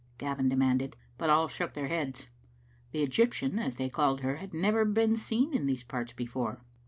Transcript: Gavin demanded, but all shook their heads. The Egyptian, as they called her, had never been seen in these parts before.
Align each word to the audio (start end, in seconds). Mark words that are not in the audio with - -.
Gavin 0.17 0.49
demanded, 0.49 0.97
but 1.19 1.29
all 1.29 1.47
shook 1.47 1.75
their 1.75 1.87
heads. 1.89 2.27
The 2.91 3.03
Egyptian, 3.03 3.59
as 3.59 3.75
they 3.75 3.87
called 3.87 4.21
her, 4.21 4.37
had 4.37 4.51
never 4.51 4.83
been 4.83 5.15
seen 5.15 5.53
in 5.53 5.67
these 5.67 5.83
parts 5.83 6.11
before. 6.11 6.63